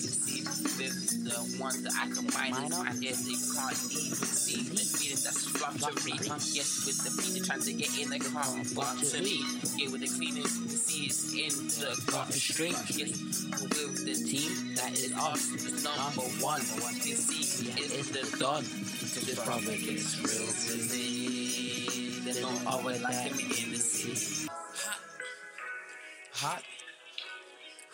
The 1.30 1.62
ones 1.62 1.82
that 1.82 1.94
I 1.94 2.10
can 2.10 2.26
mine. 2.34 2.72
And 2.86 3.02
yes, 3.02 3.22
they 3.22 3.38
can't 3.38 3.78
even 3.94 4.26
see 4.26 4.62
the 4.66 4.82
feeling 4.82 5.22
that's. 5.22 5.46
Yes, 6.50 6.86
with 6.86 6.98
the 7.04 7.10
people 7.22 7.46
trying 7.46 7.62
to 7.62 7.72
get 7.72 7.90
in 7.98 8.10
the 8.10 8.18
car, 8.18 8.44
but 8.74 8.98
to 8.98 9.22
me, 9.22 9.38
yeah, 9.76 9.90
with 9.90 10.00
the 10.00 10.10
cleaners, 10.10 10.58
you 10.58 10.66
can 10.66 10.76
see 10.76 11.06
it's 11.06 11.32
in 11.32 11.68
the 11.78 11.94
cotton 12.10 12.32
string. 12.32 12.74
Yes, 12.90 13.14
with 13.62 14.04
the 14.04 14.14
team 14.14 14.74
that 14.74 14.92
is 14.92 15.12
us, 15.14 15.54
it's 15.54 15.84
number 15.84 16.26
one. 16.42 16.60
You 17.04 17.14
can 17.14 17.22
see 17.22 17.70
it 17.70 17.92
is 17.92 18.10
the 18.10 18.38
done. 18.38 18.64
This 18.64 19.44
brother 19.44 19.76
gets 19.76 20.18
real 20.18 20.46
busy. 20.46 22.20
There's 22.24 22.42
no 22.42 22.50
other 22.66 22.98
like 22.98 23.14
him 23.14 23.38
in 23.38 23.70
the 23.72 23.78
city. 23.78 24.48
Hot. 26.32 26.62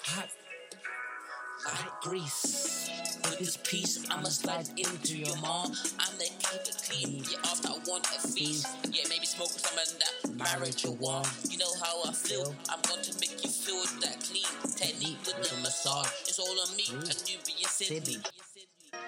Hot. 0.03 0.29
hot 1.65 2.03
grease. 2.03 2.76
With 3.27 3.39
this 3.41 3.57
piece, 3.57 4.09
I'ma 4.09 4.29
slide 4.29 4.69
into 4.77 5.19
your 5.19 5.37
mom. 5.39 5.73
I'm 5.99 6.17
the 6.17 6.31
keep 6.39 6.63
it 6.63 6.77
clean. 6.89 7.25
Yeah, 7.29 7.39
after 7.51 7.69
I 7.69 7.79
want 7.89 8.07
a 8.07 8.21
feast. 8.21 8.69
Yeah, 8.93 9.03
maybe 9.09 9.27
smoke 9.27 9.51
some 9.51 9.77
of 9.77 9.99
that 9.99 10.39
marijuana. 10.39 10.85
You 10.85 10.93
want. 10.93 11.29
You 11.51 11.59
know 11.59 11.73
how 11.83 12.05
I 12.05 12.13
feel. 12.13 12.55
I'm 12.69 12.81
going 12.83 13.03
to 13.03 13.15
make 13.19 13.43
you 13.43 13.51
feel 13.51 13.83
that 14.01 14.21
clean. 14.23 14.47
Technique 14.77 15.19
with 15.27 15.51
the 15.51 15.57
massage. 15.61 16.07
It's 16.23 16.39
all 16.39 16.61
on 16.61 16.77
me. 16.77 16.85
A 16.89 17.15
Nubian 17.27 17.69
Sydney. 17.69 18.19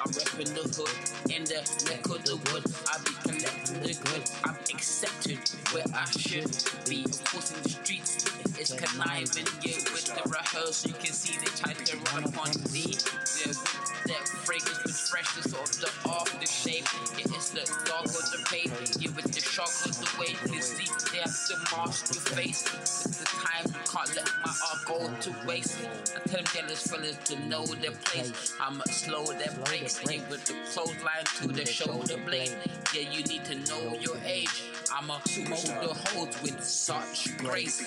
I'm 0.00 0.12
repping 0.12 0.54
the 0.54 0.62
hood 0.62 0.95
in 1.35 1.45
the 1.45 1.61
neck 1.90 2.07
of 2.07 2.23
the 2.25 2.37
wood. 2.50 2.64
I 2.87 2.99
be 3.02 3.12
collecting 3.26 3.80
the 3.83 3.95
good. 4.09 4.25
I'm 4.45 4.57
accepted 4.71 5.42
where 5.75 5.85
I 5.92 6.07
should 6.14 6.50
be. 6.88 7.04
Of 7.04 7.25
course, 7.25 7.50
in 7.50 7.62
the 7.62 7.68
streets, 7.68 8.25
it's 8.59 8.73
conniving. 8.73 9.49
Yeah, 9.66 9.83
with 9.90 10.07
the 10.07 10.23
rehearsal, 10.28 10.90
you 10.90 10.97
can 10.97 11.12
see 11.12 11.37
they 11.38 11.50
try 11.59 11.73
to 11.75 11.97
run 12.14 12.25
upon 12.25 12.54
me. 12.73 12.95
Yeah, 13.42 13.52
that 14.07 14.25
fragrance, 14.47 14.83
with 14.87 14.99
freshness 15.11 15.52
of 15.52 15.61
off 15.61 15.73
the 15.80 15.90
after 16.09 16.47
shape. 16.47 16.87
Yeah, 17.18 17.35
it's 17.35 17.50
the 17.50 17.66
dog 17.85 18.07
of 18.07 18.25
the 18.30 18.40
pain. 18.50 18.71
Yeah, 19.02 19.11
with 19.16 19.33
the 19.35 19.40
shock 19.42 19.73
of 19.85 19.99
the 19.99 20.09
way 20.18 20.30
you 20.54 20.62
see 20.62 20.87
they 21.12 21.18
have 21.18 21.35
to 21.50 21.57
mask 21.75 22.14
your 22.14 22.23
face. 22.38 22.64
With 23.04 23.18
the 23.18 23.26
time, 23.26 23.66
you 23.66 23.83
can't 23.83 24.11
let 24.14 24.30
my 24.45 24.48
go 24.88 25.11
to 25.21 25.35
waste. 25.47 25.78
I 26.16 26.21
tell 26.28 26.42
them 26.42 26.45
jealous 26.54 26.87
fellas 26.87 27.16
to 27.25 27.38
know 27.47 27.64
their 27.66 27.92
place. 27.92 28.54
I'ma 28.61 28.85
slow 28.90 29.25
their 29.26 29.52
brakes. 29.64 30.00
Yeah, 30.11 30.23
with 30.30 30.45
the 30.47 30.54
clothesline 30.73 31.25
to 31.40 31.49
the 31.49 31.66
shoulder 31.66 32.16
blade. 32.25 32.54
Yeah, 32.95 33.11
you 33.11 33.23
need 33.25 33.45
to 33.45 33.54
know 33.68 33.95
your 34.00 34.16
age. 34.25 34.64
I'ma 34.92 35.18
mold 35.49 35.66
the 35.83 35.95
holes 36.09 36.42
with 36.42 36.62
such 36.64 37.37
grace. 37.38 37.85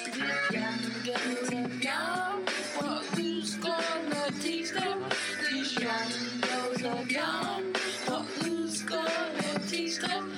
But 2.80 3.04
who's 3.16 3.56
gonna 3.56 4.32
teach 4.42 4.72
them? 4.72 5.06
These 5.52 5.80
young 5.80 6.12
girls 6.42 6.84
are 6.84 7.04
young. 7.04 7.76
But 8.08 8.24
who's 8.40 8.82
gonna 8.84 9.60
teach 9.68 10.00
them? 10.00 10.31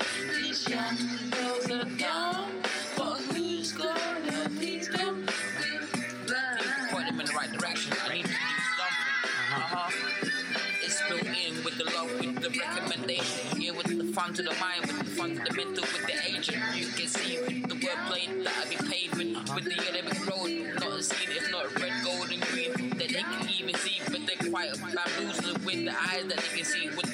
Fun 14.24 14.34
to 14.34 14.42
the 14.42 14.56
mind, 14.56 14.86
with 14.88 15.00
the 15.00 15.12
fun 15.20 15.36
to 15.36 15.44
the 15.44 15.54
mental, 15.54 15.84
with 15.84 16.06
the 16.08 16.16
agent. 16.26 16.58
You 16.76 16.88
can 16.88 17.08
see 17.08 17.40
with 17.42 17.68
the 17.68 17.76
wordplay 17.76 18.44
that 18.46 18.54
I 18.56 18.70
be 18.70 18.78
paving 18.78 19.36
uh-huh. 19.36 19.56
with 19.56 19.66
the 19.66 19.76
yellow 19.84 20.16
road. 20.32 20.80
Not 20.80 21.04
seen, 21.04 21.28
it's 21.30 21.52
not 21.52 21.66
red, 21.82 21.92
gold, 22.06 22.32
and 22.32 22.42
green. 22.48 22.72
That 22.72 23.10
they 23.10 23.24
can 23.24 23.50
even 23.50 23.76
see, 23.76 24.00
but 24.08 24.22
they're 24.26 24.50
quite 24.50 24.72
bamboozled 24.80 25.66
with 25.66 25.84
the 25.84 25.92
eyes 25.92 26.26
that 26.28 26.38
they 26.38 26.56
can 26.56 26.64
see 26.64 26.88
with 26.96 27.13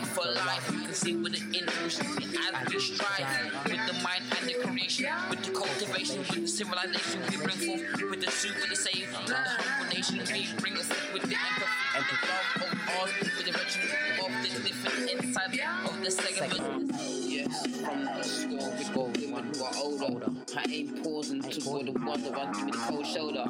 Rastafari 0.00 0.06
for 0.06 0.46
life. 0.46 0.72
You 0.72 0.80
can 0.80 0.94
see 0.94 1.16
with 1.16 1.32
the 1.32 1.58
interest 1.58 2.00
as 2.00 2.72
we 2.72 2.80
strive 2.80 3.52
with 3.64 3.86
the 3.86 3.92
mind 4.02 4.24
and 4.38 4.48
the 4.48 4.54
creation, 4.54 5.06
with 5.28 5.42
the 5.42 5.52
cultivation, 5.52 6.18
with 6.18 6.42
the 6.42 6.48
civilization 6.48 7.20
we 7.30 7.36
bring 7.36 7.56
forth, 7.56 8.10
with 8.10 8.24
the 8.24 8.30
soup, 8.30 8.54
with 8.56 8.70
the 8.70 8.76
save, 8.76 9.08
with 9.10 9.26
the 9.26 9.34
humble 9.34 9.94
nation 9.94 10.18
we 10.32 10.48
bring 10.60 10.76
us 10.76 10.88
with 11.12 11.22
the 11.22 11.36
empathy 11.36 11.86
and 11.96 12.04
the 12.10 12.16
love 12.26 12.72
of 12.72 12.88
ours, 12.98 13.12
with 13.20 13.46
the 13.46 13.52
virtue 13.52 13.80
of 14.24 14.30
the 14.42 14.68
different 14.68 15.10
inside 15.10 15.60
of 15.86 16.04
the 16.04 16.10
segment. 16.10 16.92
Yes, 17.00 17.66
from 17.84 18.04
the 18.04 18.22
school, 18.22 18.74
we 18.78 18.84
go 18.94 19.02
women 19.04 19.54
who 19.54 19.64
are 19.64 19.74
older. 19.76 20.39
I 20.56 20.64
ain't 20.68 21.04
pausing 21.04 21.42
to 21.42 21.60
for 21.60 21.82
the 21.84 21.92
one 21.92 22.22
that 22.22 22.32
runs 22.32 22.62
with 22.62 22.72
the 22.72 22.78
cold 22.78 23.06
shoulder. 23.06 23.44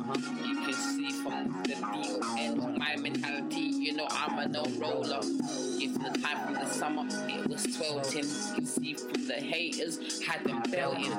You 0.44 0.56
can 0.56 0.72
see 0.74 1.10
from 1.22 1.62
the 1.62 1.74
deal 1.74 2.20
D-O-N, 2.20 2.78
my 2.78 2.96
mentality, 2.96 3.60
you 3.60 3.94
know 3.94 4.06
I'm 4.10 4.38
a 4.38 4.48
no 4.48 4.64
roller. 4.78 5.20
If 5.22 5.94
the 5.94 6.20
time 6.20 6.44
from 6.44 6.54
the 6.54 6.66
summer, 6.66 7.04
it 7.28 7.46
was 7.48 7.62
12 7.76 8.02
10. 8.02 8.22
You 8.22 8.54
can 8.54 8.66
see 8.66 8.94
from 8.94 9.26
the 9.26 9.34
haters, 9.34 10.22
had 10.22 10.44
them 10.44 10.62
belting. 10.70 11.12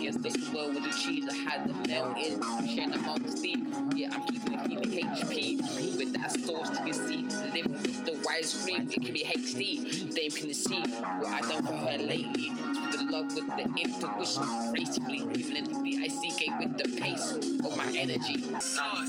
Yes, 0.00 0.16
this 0.16 0.36
world 0.52 0.74
with 0.74 0.84
the 0.84 0.90
cheese, 0.90 1.28
I 1.30 1.34
had 1.34 1.68
them 1.68 1.82
melting. 1.86 2.40
Sharing 2.68 2.92
amongst 2.92 3.42
the, 3.42 3.56
yeah, 3.94 4.10
I'm 4.12 4.22
keeping 4.26 4.54
it 4.54 4.68
keeping 4.68 5.08
HP. 5.08 5.98
With 5.98 6.12
that 6.14 6.32
source, 6.32 6.70
you 6.70 6.76
can 6.76 6.94
see, 6.94 7.22
live 7.52 7.66
with 7.66 8.04
the 8.04 8.12
widescreen, 8.30 8.90
it 8.92 9.02
can 9.02 9.12
be 9.12 9.24
HD. 9.24 10.14
They 10.14 10.28
can 10.28 10.54
see 10.54 10.80
what 10.80 11.28
I've 11.28 11.48
done 11.48 11.62
for 11.64 11.72
her 11.72 11.98
lately. 11.98 12.50
With 12.50 12.92
the 12.92 13.04
love, 13.10 13.34
with 13.34 13.46
the 13.46 13.64
intuition, 13.82 14.72
basically, 14.72 15.18
even 15.34 15.56
in 15.56 15.64
the 15.82 15.96
ICK 16.06 16.58
with 16.60 16.78
the 16.78 17.00
pace 17.00 17.32
of 17.64 17.76
my 17.76 17.86
energy. 17.96 18.36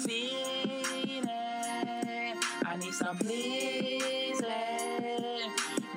Feeling. 0.06 1.30
I 2.66 2.78
need 2.78 2.94
some 2.94 3.18
pleasing, 3.18 4.46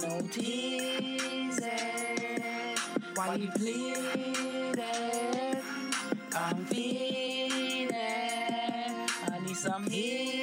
no 0.03 0.21
teasing. 0.31 1.71
Why 3.15 3.35
you 3.37 3.51
pleading? 3.57 4.05
I'm 6.37 6.65
feeling. 6.67 7.93
I 9.27 9.39
need 9.47 9.57
some 9.57 9.87
healing. 9.87 10.34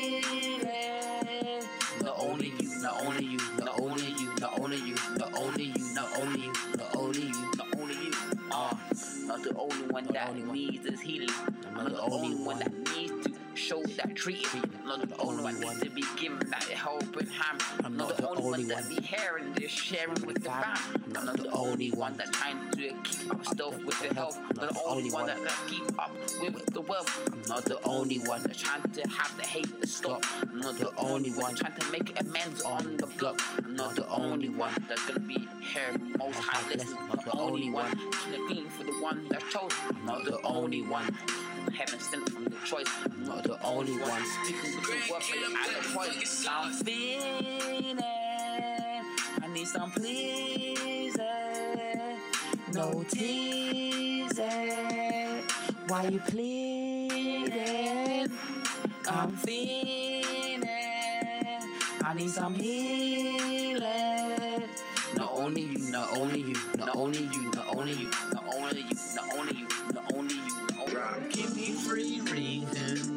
Not 5.21 5.37
only 5.37 5.65
you, 5.65 5.93
not 5.93 6.19
only 6.19 6.41
you, 6.41 6.53
not 6.77 6.95
only 6.95 7.21
you, 7.21 7.51
not 7.55 7.67
only 7.77 7.93
you. 7.93 8.11
Uh, 8.51 8.55
Are 8.55 8.79
not 9.27 9.43
the 9.43 9.55
only 9.55 9.87
one 9.91 10.05
that 10.05 10.35
needs 10.47 10.83
this 10.83 10.99
healing. 10.99 11.29
I'm 11.67 11.75
not 11.75 11.89
the 11.91 12.01
only 12.01 12.35
one. 12.43 12.57
that 12.57 12.73
needs 12.95 13.27
to 13.27 13.30
show 13.61 13.83
that 13.83 14.15
treatment. 14.15 14.73
I'm 14.81 14.87
not 14.87 15.07
the 15.07 15.17
only 15.17 15.43
one 15.43 15.59
that 15.59 15.67
needs 15.67 15.81
to 15.81 15.89
be 15.91 16.03
given 16.19 16.49
that 16.49 16.63
helping 16.63 17.27
hand. 17.27 17.61
I'm 17.85 17.95
not 17.95 18.17
the 18.17 18.27
only 18.27 18.43
one 18.43 18.67
that 18.67 18.89
be 18.89 18.95
hearing 18.95 19.53
this, 19.53 19.71
sharing 19.71 20.25
with 20.25 20.43
the 20.43 20.49
fam. 20.49 20.77
I'm 21.15 21.25
not 21.25 21.37
the 21.37 21.51
only 21.51 21.91
one 21.91 22.17
that 22.17 22.33
trying 22.33 22.71
to 22.71 22.93
keep 23.03 23.29
up 23.29 23.45
stuff 23.45 23.77
with 23.85 23.99
the 24.01 24.13
health. 24.15 24.39
Not 24.55 24.73
the 24.73 24.81
only 24.83 25.11
one 25.11 25.27
that, 25.27 25.41
that 25.43 25.57
keep 25.67 25.87
up 25.99 26.11
with 26.41 26.65
the 26.73 26.81
wealth. 26.81 27.29
I'm 27.31 27.41
not 27.47 27.65
the 27.65 27.79
only 27.83 28.17
one 28.19 28.41
that 28.43 28.57
trying 28.57 28.81
to 28.81 29.07
have 29.09 29.37
the 29.37 29.43
hate 29.43 29.81
to 29.81 29.87
stop. 29.87 30.25
I'm 30.41 30.59
not 30.59 30.79
the 30.79 30.91
only 30.97 31.29
one 31.29 31.55
trying 31.55 31.77
to 31.79 31.91
make 31.91 32.19
amends 32.19 32.63
on 32.63 32.97
the 32.97 33.05
block. 33.05 33.39
I'm 33.59 33.75
not 33.75 33.95
the 33.95 34.07
only 34.09 34.49
one 34.49 34.73
that's 34.89 35.05
gonna 35.05 35.19
be 35.19 35.47
here 35.61 35.91
most 36.17 36.37
high 36.37 36.67
listen. 36.73 36.97
Not 37.07 37.23
the 37.25 37.37
only 37.37 37.69
one 37.69 37.95
clean 38.47 38.67
for 38.69 38.83
the 38.83 38.93
one 39.01 39.27
that 39.29 39.43
chose. 39.49 39.71
I'm 39.89 40.05
not 40.05 40.25
the 40.25 40.41
only 40.43 40.81
one. 40.81 41.15
Heaven 41.69 41.99
sent 41.99 42.29
from 42.29 42.47
choice. 42.65 42.87
I'm 43.05 43.25
not 43.25 43.43
the 43.43 43.57
only 43.63 43.93
one 43.93 44.23
speaking 44.43 44.75
with 44.75 44.85
the 44.85 45.11
word, 45.11 45.23
I 45.55 45.81
the 45.81 45.89
voice. 45.89 46.47
I'm 46.49 46.71
feeling. 46.73 47.99
I 49.43 49.47
need 49.53 49.67
some 49.67 49.91
pleasing. 49.91 51.17
No 52.73 53.03
teasing. 53.09 54.37
Why 55.87 56.03
you 56.07 56.19
pleading? 56.19 57.11
I'm 59.07 59.31
feeling. 59.37 60.63
I 62.03 62.13
need 62.15 62.29
some 62.29 62.55
healing. 62.55 63.81
Not 65.15 65.31
only 65.33 65.61
you, 65.61 65.91
not 65.91 66.17
only 66.17 66.39
you, 66.41 66.55
not 66.77 66.95
only 66.95 67.19
you, 67.19 67.51
not 67.55 67.75
only 67.75 67.91
you, 67.93 68.09
not 68.33 68.45
only 68.55 68.81
you, 68.81 68.95
not 69.15 69.35
only 69.37 69.55
you, 69.55 69.65
not 69.65 69.65
only 69.65 69.67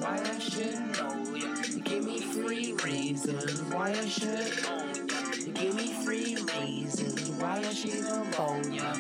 why 0.05 0.21
I 0.23 0.39
should 0.39 0.79
know 0.99 1.35
ya. 1.35 1.49
Give 1.85 2.05
me 2.05 2.21
free 2.21 2.75
reason 2.85 3.71
why 3.73 3.89
I 3.91 4.07
should 4.07 4.53
own 4.69 5.09
ya. 5.09 5.21
Give 5.55 5.75
me 5.75 5.95
free 6.05 6.37
reasons 6.37 7.31
why 7.41 7.57
I 7.65 7.73
should 7.73 8.05
own 8.39 8.71
ya. 8.71 8.95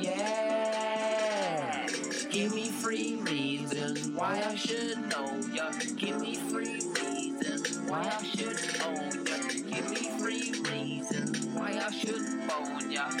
Yeah. 0.00 1.86
Give 2.30 2.54
me 2.54 2.70
free 2.70 3.16
reasons 3.16 4.08
why 4.16 4.42
I 4.46 4.54
should 4.54 4.96
know 5.10 5.28
ya. 5.52 5.70
Give 5.96 6.18
me 6.22 6.36
free 6.36 6.80
reasons 7.02 7.78
why 7.80 8.00
I 8.18 8.24
should 8.24 8.58
own 8.86 9.26
ya. 9.26 9.36
Give 9.68 9.90
me 9.90 10.08
free 10.20 10.52
reasons 10.72 11.46
why 11.48 11.78
I 11.86 11.90
should 11.90 12.24
own 12.48 12.90
ya. 12.90 13.10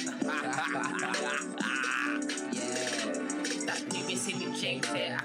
yeah. 2.56 2.80
That 3.66 3.80
new 3.92 4.04
Mississippi 4.06 4.48
check 4.58 4.80
there. 4.92 5.23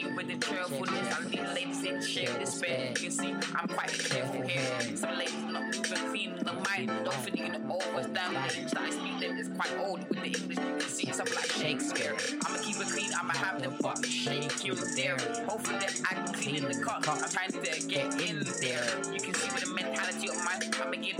It 0.00 0.14
with 0.14 0.28
the 0.28 0.36
carefulness. 0.36 1.12
I 1.12 1.28
need 1.28 1.40
ladies 1.54 1.82
in 1.82 2.00
share 2.00 2.38
despair. 2.38 2.92
You 3.00 3.10
see 3.10 3.34
I'm 3.56 3.66
quite 3.66 3.90
careful 3.90 4.42
here. 4.42 4.96
Some 4.96 5.18
ladies 5.18 5.34
not 5.50 5.74
even 5.74 5.82
clean 6.10 6.36
the 6.36 6.52
mind. 6.52 6.86
Don't 7.04 7.14
feel 7.14 7.34
you 7.34 7.50
can 7.50 7.68
always 7.68 8.06
damn 8.06 8.32
the 8.32 8.40
English 8.54 8.72
that 8.72 8.82
I 8.82 8.90
speak 8.90 9.18
them 9.18 9.38
is 9.38 9.48
quite 9.48 9.76
old 9.80 10.08
with 10.08 10.20
the 10.20 10.26
English. 10.26 10.58
You 10.58 10.76
can 10.78 10.88
see 10.88 11.08
it's 11.08 11.16
something 11.16 11.34
like 11.34 11.50
Shakespeare. 11.50 12.14
I'ma 12.46 12.58
keep 12.62 12.76
it 12.76 12.88
clean. 12.88 13.10
I'ma 13.12 13.32
have 13.34 13.60
them 13.60 13.72
fuck 13.82 14.04
shake 14.06 14.52
here 14.52 14.74
there. 14.94 15.16
Hopefully 15.48 15.78
that 15.80 16.00
I 16.08 16.14
can 16.14 16.32
clean 16.32 16.56
in 16.56 16.64
the 16.70 16.78
cup. 16.84 17.08
I'm 17.08 17.18
trying 17.30 17.50
to 17.50 17.88
get 17.88 18.06
in 18.22 18.44
there. 18.60 18.86
You 19.12 19.20
can 19.20 19.34
see 19.34 19.50
with 19.50 19.64
the 19.64 19.72
mentality 19.74 20.28
of 20.28 20.36
mine. 20.44 20.62
I'ma 20.80 21.02
give 21.02 21.16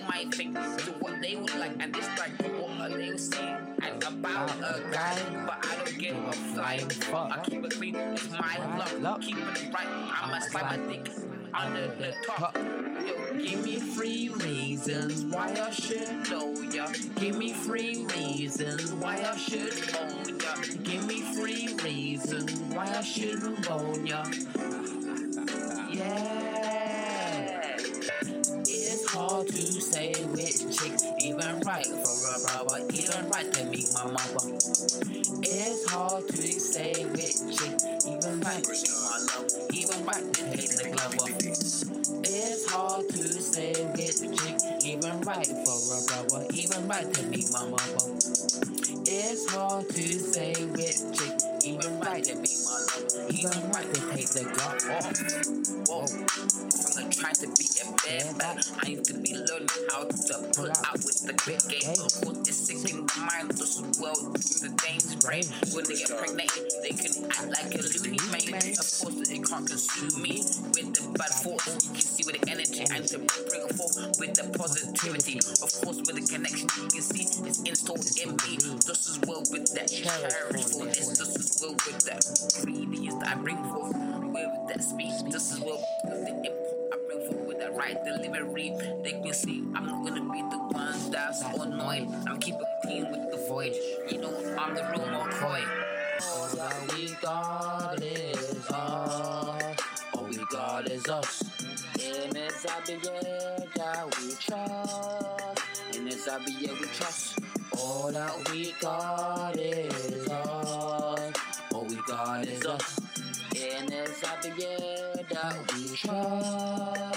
they 0.00 0.06
might 0.06 0.34
think. 0.34 0.54
To 0.54 0.92
what 1.00 1.20
they 1.20 1.36
would 1.36 1.54
like. 1.56 1.72
And 1.80 1.94
this 1.94 2.08
like 2.18 2.32
what 2.52 2.90
they 2.90 3.10
will 3.10 3.18
see. 3.18 3.38
And 3.38 4.02
about 4.02 4.50
a 4.58 4.82
guy. 4.90 5.18
But 5.46 5.66
I 5.66 5.76
don't 5.76 5.98
give 5.98 6.16
a 6.16 6.32
flying 6.32 6.88
fuck. 6.88 7.32
I 7.32 7.40
keep 7.42 7.64
it 7.64 7.72
clean. 7.72 7.96
It's 7.96 8.30
my 8.30 8.96
luck. 8.98 9.20
Keep 9.20 9.36
it 9.38 9.74
right. 9.74 9.86
I'ma 9.86 10.38
slide 10.40 10.78
my 10.78 10.92
dick 10.92 11.10
under 11.52 11.88
the 11.88 12.14
top. 12.26 12.56
Yo, 12.56 13.38
give 13.38 13.64
me 13.64 13.78
free 13.78 14.28
reasons 14.28 15.24
why 15.24 15.52
I 15.60 15.70
should 15.70 16.30
know 16.30 16.52
ya. 16.62 16.86
Give 17.16 17.36
me 17.36 17.52
free 17.52 18.06
reasons 18.16 18.92
why 18.92 19.16
I 19.16 19.36
should 19.36 19.96
own 19.96 20.38
ya. 20.38 20.54
Give 20.84 21.06
me 21.06 21.20
free 21.34 21.74
reasons 21.82 22.54
why 22.74 22.86
I 22.86 23.02
should 23.02 23.68
own 23.68 24.06
ya. 24.06 24.24
This 64.10 64.22
world, 64.22 64.34
the 64.34 64.70
things 64.82 65.14
brain. 65.16 65.44
When 65.72 65.84
they 65.84 65.94
get 65.94 66.10
pregnant, 66.10 66.50
they 66.82 66.90
can 66.90 67.24
act 67.30 67.48
like 67.48 67.74
a 67.74 67.82
loony 67.82 68.18
man. 68.30 68.74
Of 68.78 68.88
course, 68.98 69.30
it 69.30 69.42
can't 69.46 69.66
consume 69.66 70.22
me 70.22 70.42
with 70.74 70.94
the 70.94 71.02
bad 71.18 71.32
thoughts. 71.42 71.86
You 71.86 71.90
can 71.90 72.00
see 72.00 72.24
with 72.26 72.40
the 72.40 72.50
energy 72.50 72.84
and 72.90 73.06
to 73.08 73.18
bring 73.18 73.68
forth 73.76 73.96
with 74.18 74.34
the 74.34 74.50
positivity. 74.56 75.38
Of 75.38 75.70
course, 75.82 75.98
with 75.98 76.16
the 76.16 76.26
connection, 76.26 76.68
you 76.76 76.88
can 76.88 77.02
see 77.02 77.24
it's 77.46 77.60
installed 77.60 78.06
in 78.18 78.30
me. 78.44 78.58
Just 78.84 79.08
as 79.08 79.18
well 79.26 79.42
with 79.50 79.72
that 79.74 79.88
cherishness, 79.90 81.18
just 81.18 81.38
as 81.38 81.58
well 81.62 81.74
with 81.86 82.00
that 82.04 82.24
greediness 82.62 83.14
that 83.16 83.28
I 83.28 83.34
bring 83.36 83.62
forth 83.70 83.94
with 83.94 84.52
that 84.68 84.82
speech. 84.82 85.14
Just 85.30 85.52
as 85.52 85.60
well 85.60 85.82
with 86.04 86.24
the 86.24 86.34
input 86.34 86.79
That 87.60 87.76
right 87.76 88.02
delivery. 88.04 88.72
They 89.04 89.12
can 89.12 89.34
see 89.34 89.62
I'm 89.74 89.84
not 89.86 90.02
gonna 90.06 90.32
be 90.32 90.40
the 90.48 90.56
one 90.56 91.10
that's 91.10 91.42
annoying. 91.42 92.10
I'm 92.26 92.40
keeping 92.40 92.64
clean 92.82 93.10
with 93.10 93.30
the 93.30 93.36
void. 93.48 93.74
You 94.10 94.18
know, 94.18 94.34
I'm 94.58 94.74
the 94.74 94.82
real 94.90 95.06
McCoy. 95.06 95.62
All 96.22 96.48
that 96.56 96.94
we 96.94 97.14
got 97.20 98.02
is 98.02 98.70
us. 98.70 99.76
All 100.14 100.24
we 100.24 100.36
got 100.50 100.90
is 100.90 101.06
us. 101.08 101.42
In 102.00 102.30
this 102.30 102.64
Abiye 102.64 103.74
that 103.74 104.20
we 104.22 104.34
trust. 104.36 105.96
In 105.96 106.04
this 106.06 106.28
Abiye 106.28 106.80
we 106.80 106.86
trust. 106.86 107.38
All 107.78 108.10
that 108.10 108.50
we 108.50 108.74
got 108.80 109.56
is 109.58 110.28
us. 110.28 111.32
All 111.74 111.84
we 111.84 111.96
got 112.08 112.46
is 112.46 112.64
us. 112.64 113.00
In 113.54 113.86
this 113.86 114.20
Abiye 114.22 115.28
that 115.28 115.74
we 115.74 115.94
trust. 115.94 117.09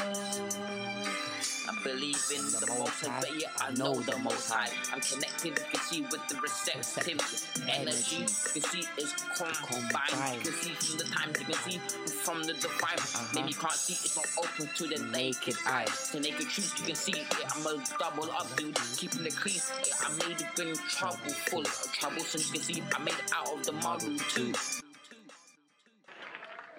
I 1.83 1.85
believe 1.85 2.31
in 2.33 2.45
the 2.45 2.75
most 2.79 3.05
high, 3.05 3.19
but 3.19 3.41
yeah, 3.41 3.49
I 3.59 3.71
know 3.73 3.93
the 3.93 4.17
most 4.19 4.49
high. 4.49 4.69
I'm 4.93 5.01
connected, 5.01 5.47
you 5.47 5.65
can 5.69 5.81
see 5.81 6.01
with 6.03 6.25
the 6.29 6.39
receptive 6.39 7.19
energy. 7.67 8.19
You 8.19 8.25
can 8.25 8.61
see 8.61 8.87
it's 8.97 9.13
combined. 9.35 10.37
You 10.37 10.51
can 10.51 10.53
see 10.53 10.71
from 10.79 10.97
the 10.97 11.03
times, 11.03 11.39
you 11.39 11.45
can 11.45 11.55
see 11.55 11.77
from 12.07 12.37
uh-huh. 12.37 12.47
the 12.47 12.53
divine. 12.53 13.35
Maybe 13.35 13.49
you 13.49 13.55
can't 13.55 13.73
see, 13.73 13.93
it's 13.93 14.15
not 14.15 14.27
open 14.39 14.69
to 14.73 14.87
the 14.87 15.11
naked 15.11 15.55
eye. 15.65 15.85
The 16.13 16.21
naked 16.21 16.47
truth, 16.47 16.73
you 16.79 16.85
can 16.85 16.95
see, 16.95 17.15
yeah, 17.19 17.49
I'm 17.53 17.67
a 17.67 17.83
double 17.99 18.31
up 18.31 18.47
dude, 18.55 18.79
keeping 18.95 19.23
the 19.23 19.31
clean. 19.31 19.59
Yeah, 19.85 19.93
I 20.07 20.27
made 20.27 20.39
it 20.39 20.59
in 20.59 20.75
trouble, 20.87 21.33
full 21.51 21.61
of 21.61 21.89
trouble, 21.91 22.21
so 22.21 22.39
you 22.39 22.45
can 22.45 22.61
see 22.61 22.83
I 22.95 22.99
made 22.99 23.13
it 23.13 23.31
out 23.35 23.51
of 23.51 23.65
the 23.65 23.73
model 23.73 24.17
too. 24.29 24.53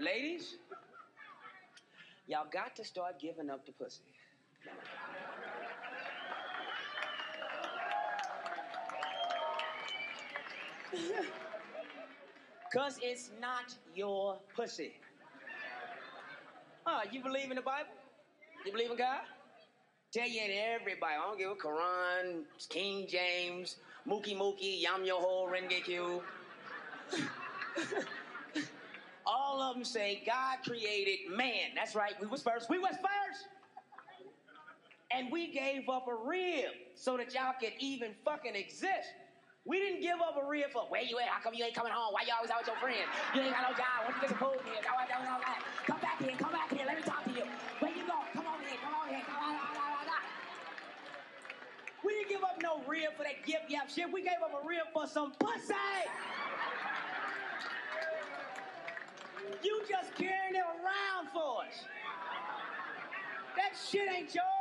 Ladies, 0.01 0.57
y'all 2.27 2.47
got 2.51 2.75
to 2.77 2.85
start 2.85 3.21
giving 3.21 3.51
up 3.51 3.67
the 3.67 3.73
pussy. 3.73 4.01
Cause 12.73 12.99
it's 13.03 13.31
not 13.41 13.77
your 13.95 14.39
pussy. 14.55 14.93
Oh, 16.87 17.03
you 17.11 17.23
believe 17.23 17.51
in 17.51 17.57
the 17.57 17.63
Bible? 17.63 17.91
You 18.67 18.73
believe 18.73 18.91
in 18.91 18.97
God? 18.97 19.23
Tell 20.13 20.29
you 20.29 20.43
in 20.43 20.51
everybody. 20.51 21.15
I 21.15 21.27
don't 21.27 21.39
give 21.39 21.51
a 21.51 21.55
Quran, 21.55 22.45
King 22.69 23.07
James, 23.09 23.77
Mookie 24.07 24.37
Mookie, 24.37 24.81
Yam 24.81 25.05
Yo 25.05 25.19
Yoho, 25.21 25.47
Rengekyo. 25.53 26.23
All 29.27 29.61
of 29.61 29.75
them 29.75 29.85
say 29.85 30.23
God 30.27 30.59
created 30.65 31.31
man. 31.31 31.71
That's 31.75 31.95
right. 31.95 32.15
We 32.21 32.27
was 32.27 32.43
first. 32.43 32.69
We 32.69 32.79
was 32.79 32.95
first. 32.97 33.24
And 35.15 35.31
we 35.31 35.53
gave 35.53 35.89
up 35.89 36.09
a 36.09 36.15
rib 36.15 36.75
so 36.97 37.17
that 37.17 37.33
y'all 37.33 37.55
could 37.61 37.73
even 37.79 38.11
fucking 38.25 38.57
exist. 38.57 39.15
We 39.65 39.79
didn't 39.79 40.03
give 40.03 40.19
up 40.19 40.35
a 40.37 40.45
rib 40.45 40.73
for 40.73 40.83
where 40.91 41.03
you 41.03 41.19
at? 41.21 41.29
How 41.29 41.41
come 41.41 41.55
you 41.55 41.65
ain't 41.65 41.75
coming 41.75 41.93
home? 41.93 42.13
Why 42.13 42.27
you 42.27 42.35
always 42.35 42.51
out 42.51 42.67
with 42.67 42.67
your 42.67 42.77
friends? 42.83 43.07
You 43.33 43.43
ain't 43.47 43.55
got 43.55 43.71
no 43.71 43.77
job. 43.79 44.11
When 44.11 44.15
you 44.19 44.35
food 44.35 44.61
here? 44.67 44.83
Come, 44.83 44.99
back 46.03 46.19
here. 46.19 46.35
Come 46.37 46.51
back 46.51 46.69
here. 46.75 46.85
Let 46.85 46.97
me 46.97 47.03
talk 47.03 47.25
to 47.25 47.31
you. 47.31 47.47
Where 47.79 47.95
you 47.95 48.03
going? 48.03 48.27
Come 48.35 48.47
on 48.51 48.59
here. 48.59 48.77
Come 48.83 48.95
on 48.95 49.09
here. 49.09 49.23
Come 49.25 49.39
on, 49.39 49.55
on, 49.55 49.77
on, 49.79 50.09
on. 50.11 50.25
We 52.03 52.13
didn't 52.13 52.29
give 52.29 52.43
up 52.43 52.59
no 52.61 52.83
rib 52.85 53.15
for 53.17 53.23
that 53.23 53.47
gift 53.47 53.71
yap 53.71 53.89
shit. 53.89 54.11
We 54.13 54.21
gave 54.21 54.43
up 54.43 54.53
a 54.53 54.67
rib 54.67 54.91
for 54.93 55.07
some 55.07 55.33
pussy. 55.39 55.75
You 59.63 59.81
just 59.89 60.13
carrying 60.17 60.59
it 60.59 60.67
around 60.83 61.31
for 61.33 61.63
us. 61.63 61.87
That 63.57 63.73
shit 63.79 64.09
ain't 64.11 64.35
yours. 64.35 64.54